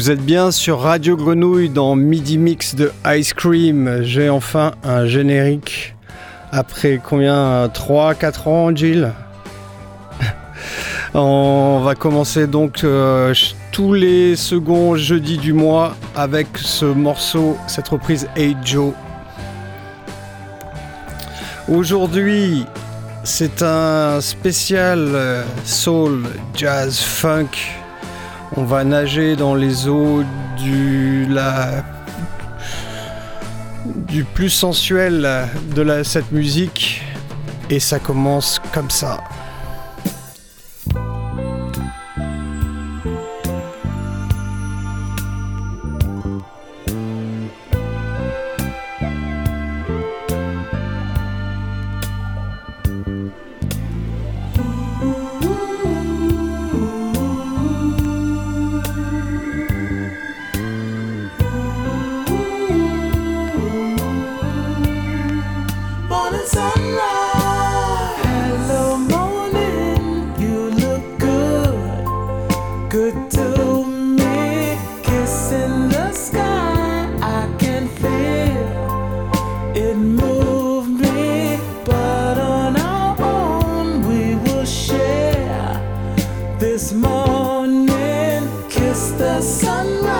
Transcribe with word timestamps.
Vous 0.00 0.10
êtes 0.10 0.24
bien 0.24 0.50
sur 0.50 0.80
Radio 0.80 1.14
Grenouille 1.14 1.68
dans 1.68 1.94
Midi 1.94 2.38
Mix 2.38 2.74
de 2.74 2.90
Ice 3.08 3.34
Cream. 3.34 4.00
J'ai 4.00 4.30
enfin 4.30 4.72
un 4.82 5.04
générique 5.04 5.94
après 6.52 6.98
combien? 7.04 7.66
3-4 7.66 8.48
ans, 8.48 8.74
Jill? 8.74 9.12
On 11.14 11.82
va 11.84 11.94
commencer 11.96 12.46
donc 12.46 12.82
euh, 12.82 13.34
tous 13.72 13.92
les 13.92 14.36
seconds 14.36 14.96
jeudis 14.96 15.36
du 15.36 15.52
mois 15.52 15.94
avec 16.16 16.46
ce 16.56 16.86
morceau, 16.86 17.58
cette 17.66 17.88
reprise 17.88 18.26
Hey 18.36 18.56
Joe. 18.64 18.94
Aujourd'hui, 21.68 22.64
c'est 23.22 23.62
un 23.62 24.22
spécial 24.22 25.10
euh, 25.12 25.44
soul, 25.66 26.22
jazz, 26.54 26.98
funk. 27.00 27.50
On 28.56 28.64
va 28.64 28.82
nager 28.84 29.36
dans 29.36 29.54
les 29.54 29.86
eaux 29.86 30.24
du, 30.56 31.26
plus 34.34 34.50
sensuel 34.50 35.48
de 35.74 36.02
cette 36.02 36.32
musique. 36.32 37.02
Et 37.70 37.78
ça 37.78 38.00
commence 38.00 38.60
comme 38.72 38.90
ça. 38.90 39.18
this 86.60 86.92
morning, 86.92 88.46
kiss 88.68 89.12
the 89.12 89.40
sunrise. 89.40 90.19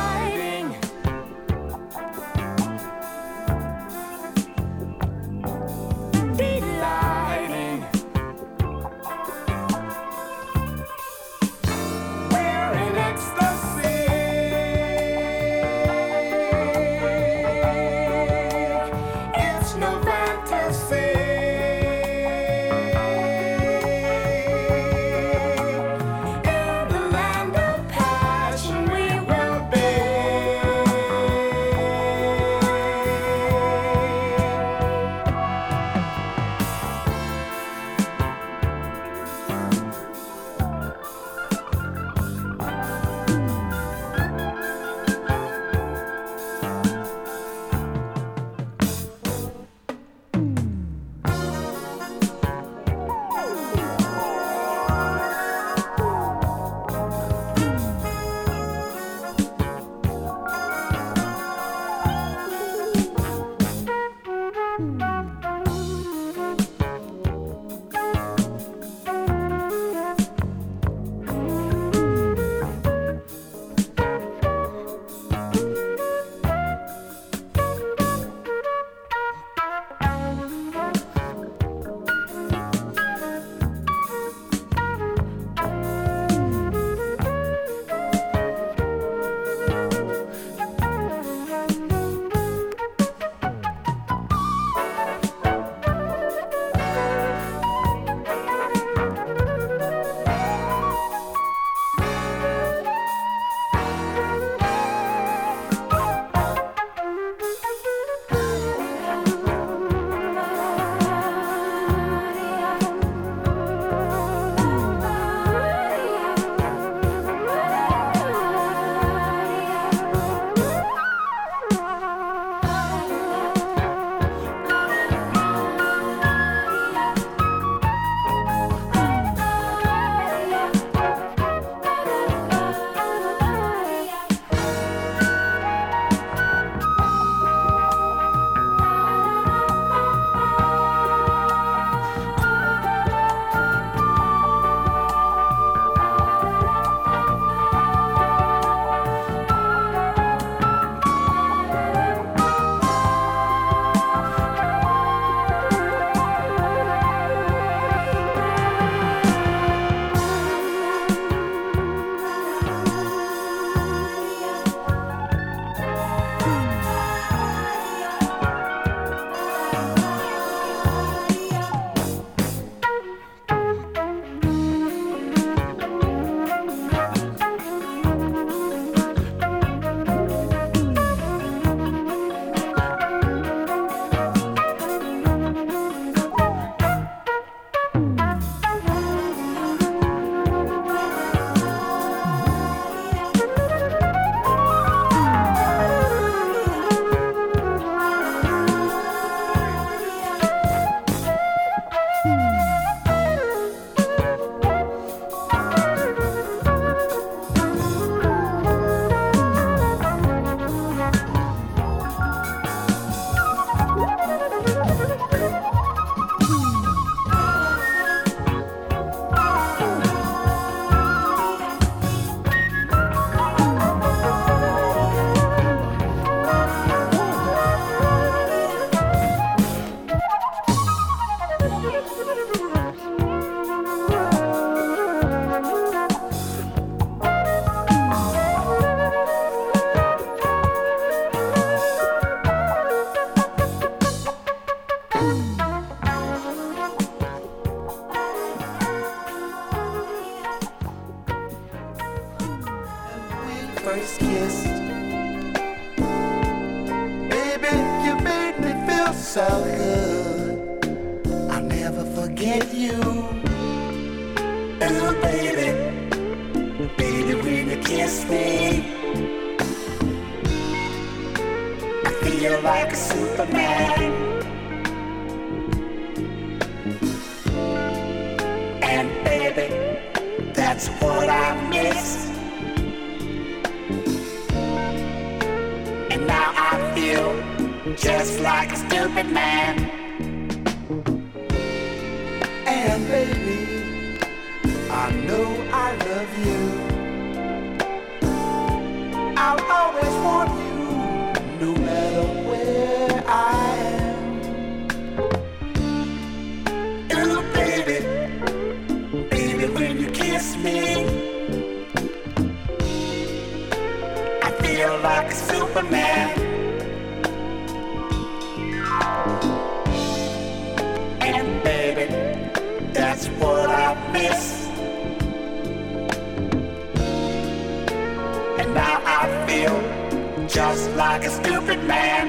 like 330.57 331.23
a 331.23 331.29
stupid 331.29 331.81
man. 331.85 332.27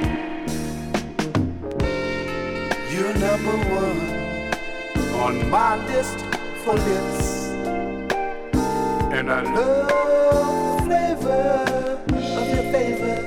You're 2.89 3.15
number 3.15 3.57
one 3.81 4.01
on 5.21 5.51
my 5.51 5.77
list 5.87 6.19
for 6.65 6.75
lips. 6.75 7.49
And 9.13 9.31
I 9.31 9.43
love 9.43 9.89
the 10.79 10.85
flavor 10.85 12.01
of 12.15 12.49
your 12.49 12.73
favor. 12.73 13.19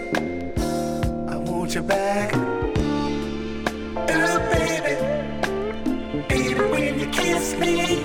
I 1.29 1.35
want 1.37 1.75
you 1.75 1.81
back. 1.81 2.31
Oh, 4.07 4.39
baby. 4.53 4.95
Baby, 6.29 6.61
when 6.71 6.99
you 6.99 7.07
kiss 7.07 7.53
me, 7.59 8.01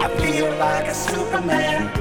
I 0.00 0.08
feel 0.20 0.50
like 0.58 0.86
a 0.86 0.94
Superman. 0.94 1.97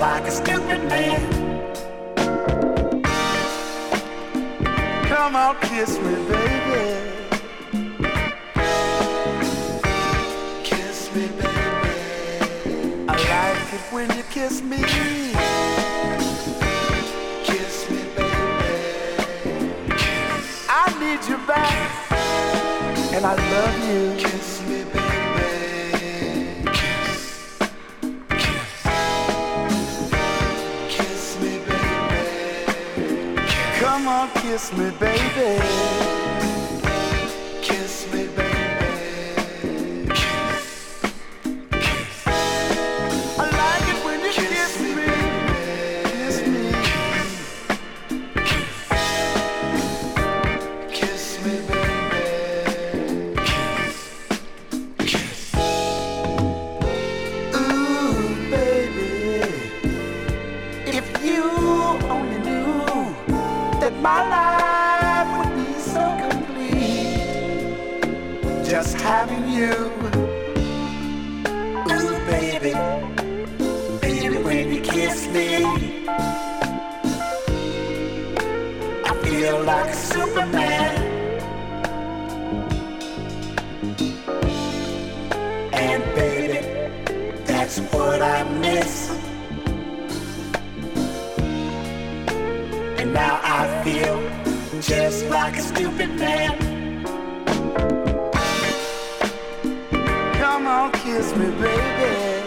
Like 0.00 0.26
a 0.26 0.30
stupid 0.30 0.82
man. 0.88 1.20
Come 5.04 5.36
on, 5.36 5.56
kiss 5.60 5.98
me, 5.98 6.14
baby. 6.30 6.86
Kiss 10.64 11.14
me, 11.14 11.26
baby. 11.26 11.50
I 13.08 13.14
like 13.28 13.74
it 13.74 13.84
when 13.92 14.08
you 14.16 14.22
kiss 14.30 14.62
me. 14.62 14.78
Kiss 17.44 17.90
me, 17.90 18.02
baby. 18.16 18.74
I 20.66 20.86
need 20.98 21.22
you 21.28 21.36
back, 21.46 22.10
and 23.12 23.26
I 23.26 23.34
love 23.52 23.76
you. 23.90 24.16
Kiss. 24.16 24.30
Kiss 24.30 24.59
on, 34.10 34.28
kiss 34.42 34.72
me, 34.72 34.90
baby. 34.98 36.29
Just 68.70 69.00
having 69.00 69.48
you. 69.48 69.74
Ooh, 71.90 72.14
baby, 72.30 72.72
baby, 74.00 74.36
when 74.44 74.72
you 74.72 74.80
kiss 74.80 75.26
me, 75.26 75.64
I 79.04 79.12
feel 79.24 79.64
like 79.64 79.90
a 79.90 79.94
Superman. 79.96 80.94
And 85.72 86.04
baby, 86.14 86.60
that's 87.46 87.80
what 87.92 88.22
I 88.22 88.44
miss. 88.60 89.10
And 93.00 93.12
now 93.12 93.40
I 93.42 93.82
feel 93.82 94.80
just 94.80 95.26
like 95.26 95.56
a 95.56 95.62
stupid 95.62 96.10
man. 96.10 96.69
Kiss 100.92 101.34
me, 101.36 101.50
baby. 101.60 102.39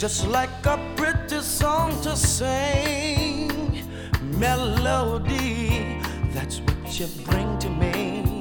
just 0.00 0.26
like 0.28 0.64
a 0.64 0.78
pretty 0.96 1.42
song 1.42 1.90
to 2.00 2.16
sing. 2.16 3.84
Melody, 4.38 6.00
that's 6.32 6.60
what 6.60 6.98
you 6.98 7.06
bring 7.26 7.58
to 7.58 7.68
me. 7.68 8.40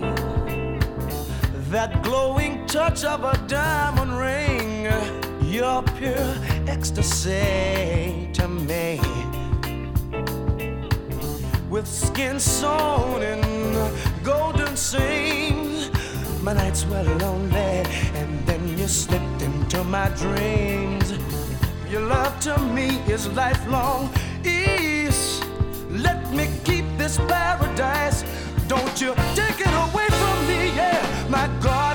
That 1.69 2.01
glowing 2.01 2.65
touch 2.65 3.03
of 3.03 3.25
a 3.25 3.37
diamond 3.47 4.17
ring, 4.17 4.87
your 5.51 5.83
pure 5.97 6.33
ecstasy 6.65 8.29
to 8.31 8.47
me. 8.47 9.01
With 11.69 11.87
skin 11.87 12.39
sewn 12.39 13.21
in 13.21 13.41
golden 14.23 14.77
seams, 14.77 15.91
my 16.41 16.53
nights 16.53 16.85
were 16.85 17.03
lonely, 17.03 17.83
and 18.15 18.47
then 18.47 18.77
you 18.77 18.87
slipped 18.87 19.41
into 19.41 19.83
my 19.83 20.07
dreams. 20.11 21.38
Your 21.89 22.01
love 22.01 22.39
to 22.41 22.55
me 22.59 22.99
is 23.07 23.27
lifelong. 23.29 24.13
Ease, 24.45 25.41
let 25.89 26.31
me 26.31 26.47
keep 26.63 26.85
this 26.99 27.17
paradise. 27.17 28.23
Don't 28.67 29.01
you 29.01 29.15
take 29.33 29.59
it 29.59 29.73
away 29.73 30.07
from 30.21 30.47
me, 30.47 30.67
yeah, 30.75 31.01
my 31.29 31.49
God. 31.59 31.88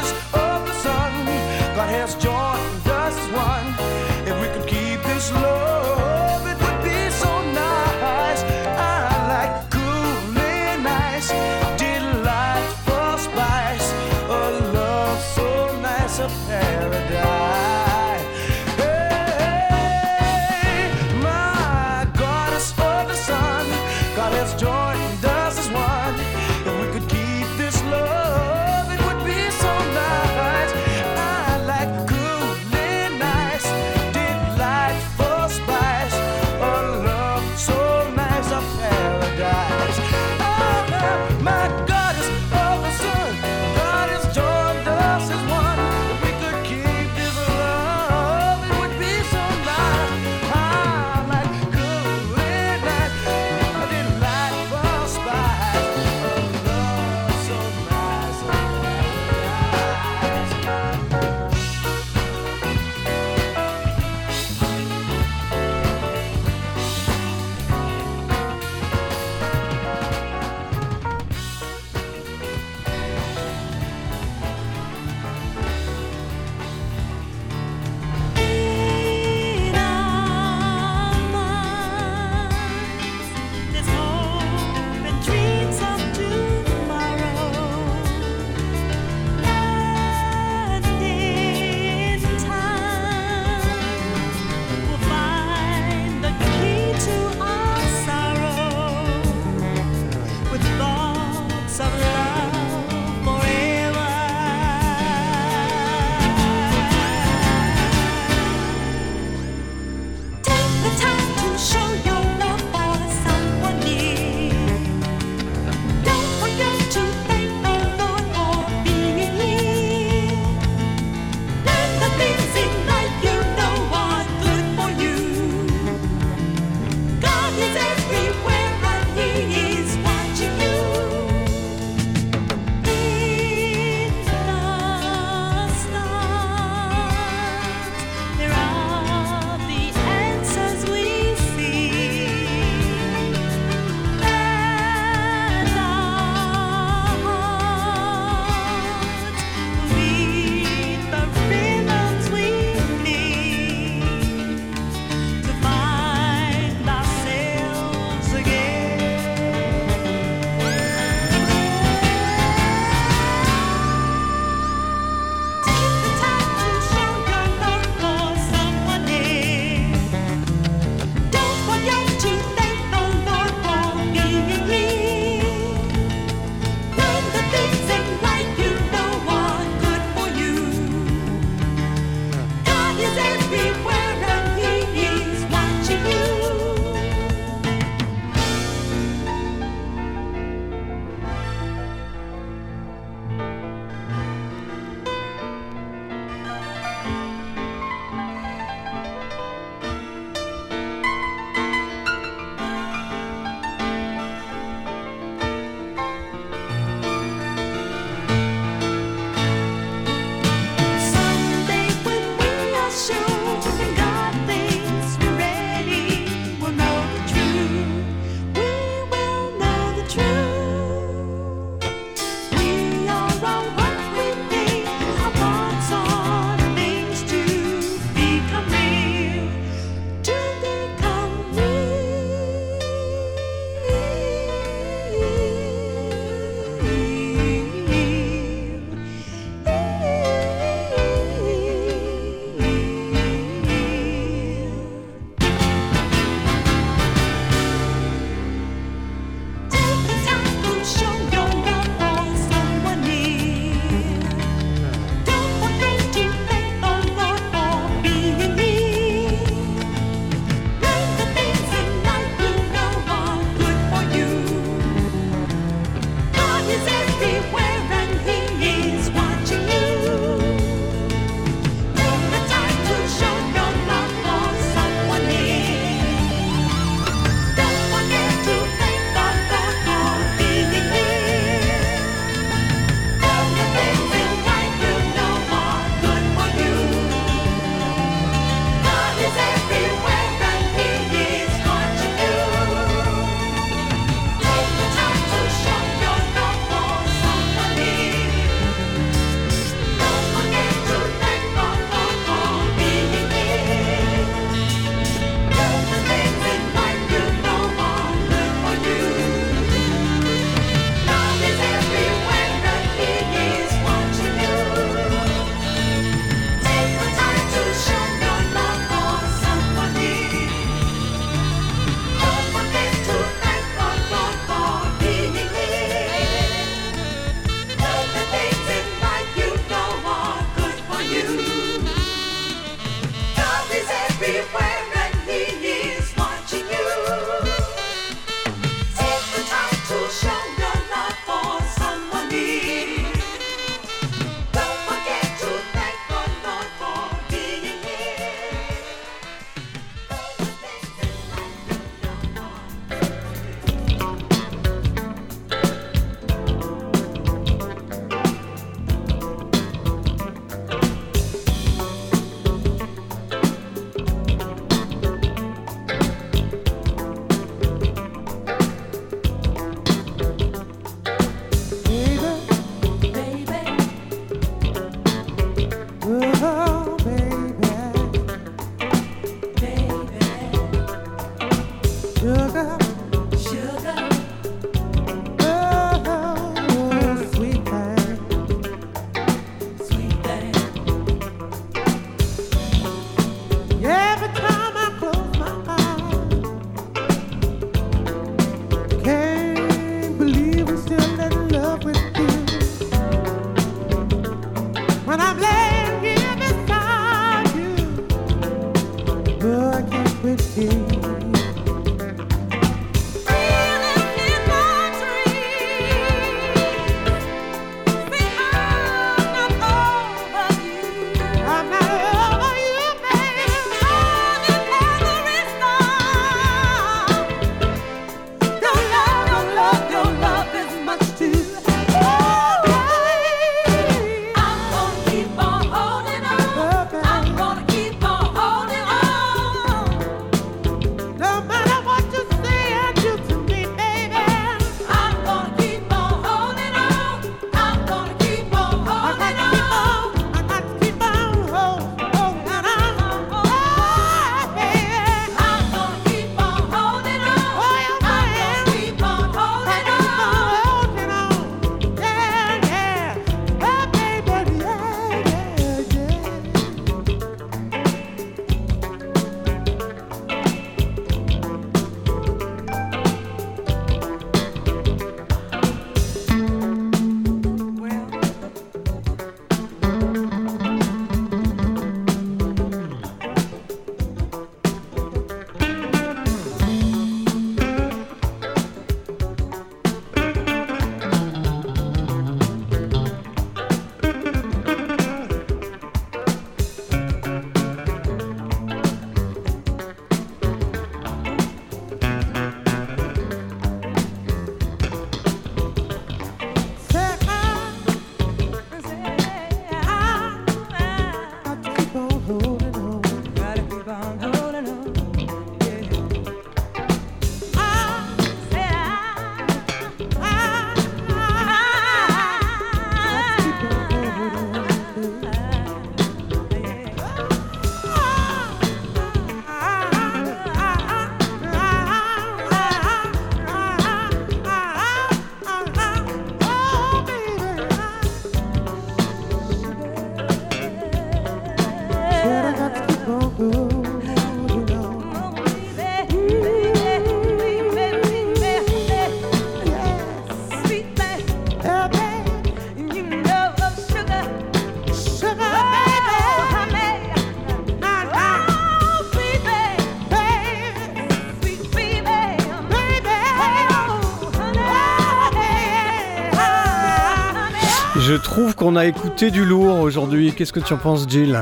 Qu'on 568.64 568.76
a 568.76 568.86
écouté 568.86 569.30
du 569.30 569.44
lourd 569.44 569.80
aujourd'hui. 569.80 570.32
Qu'est-ce 570.32 570.54
que 570.54 570.60
tu 570.60 570.72
en 570.72 570.78
penses, 570.78 571.06
Jill 571.06 571.38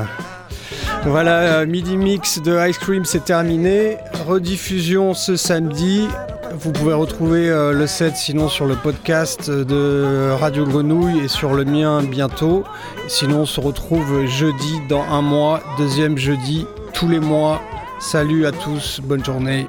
Voilà, 1.05 1.39
euh, 1.39 1.65
Midi 1.65 1.95
Mix 1.95 2.41
de 2.41 2.67
Ice 2.67 2.77
Cream, 2.77 3.05
c'est 3.05 3.23
terminé. 3.23 3.95
Rediffusion 4.27 5.13
ce 5.13 5.37
samedi. 5.37 6.09
Vous 6.53 6.73
pouvez 6.73 6.91
retrouver 6.91 7.49
euh, 7.49 7.71
le 7.71 7.87
set 7.87 8.17
sinon 8.17 8.49
sur 8.49 8.65
le 8.65 8.75
podcast 8.75 9.49
de 9.49 10.31
Radio 10.31 10.65
Grenouille 10.65 11.23
et 11.23 11.27
sur 11.29 11.53
le 11.53 11.63
mien 11.63 12.03
bientôt. 12.03 12.65
Sinon, 13.07 13.43
on 13.43 13.45
se 13.45 13.61
retrouve 13.61 14.25
jeudi 14.25 14.81
dans 14.89 15.03
un 15.03 15.21
mois, 15.21 15.61
deuxième 15.77 16.17
jeudi 16.17 16.67
tous 16.93 17.07
les 17.07 17.21
mois. 17.21 17.61
Salut 18.01 18.45
à 18.45 18.51
tous, 18.51 18.99
bonne 19.01 19.23
journée. 19.23 19.65